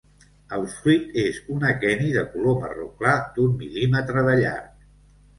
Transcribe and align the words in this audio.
El 0.55 0.63
fruit 0.75 1.17
és 1.23 1.35
un 1.55 1.65
aqueni 1.71 2.07
de 2.15 2.23
color 2.31 2.57
marró 2.63 2.85
clar 3.01 3.13
d'un 3.35 3.53
mil·límetre 3.59 4.25
de 4.29 4.33
llarg. 4.41 4.73